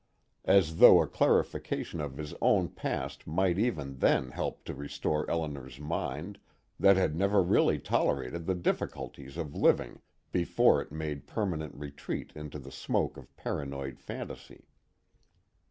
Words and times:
_As 0.45 0.77
though 0.77 0.99
a 0.99 1.05
clarification 1.05 2.01
of 2.01 2.17
his 2.17 2.33
own 2.41 2.69
past 2.69 3.27
might 3.27 3.59
even 3.59 3.99
then 3.99 4.31
help 4.31 4.63
to 4.63 4.73
restore 4.73 5.29
Elinor's 5.29 5.79
mind, 5.79 6.39
that 6.79 6.97
had 6.97 7.15
never 7.15 7.43
really 7.43 7.77
tolerated 7.77 8.47
the 8.47 8.55
difficulties 8.55 9.37
of 9.37 9.53
living 9.53 10.01
before 10.31 10.81
it 10.81 10.91
made 10.91 11.27
permanent 11.27 11.75
retreat 11.75 12.31
into 12.33 12.57
the 12.57 12.71
smoke 12.71 13.15
of 13.15 13.35
paranoid 13.37 13.99
fantasy. 13.99 14.63